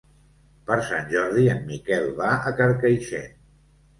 [0.69, 3.37] Per Sant Jordi en Miquel va a Carcaixent.